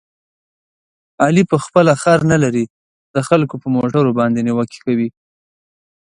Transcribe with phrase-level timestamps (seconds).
[1.23, 2.65] علي په خپله خر نه لري،
[3.13, 5.09] د خلکو په موټرو باندې نیوکې کوي.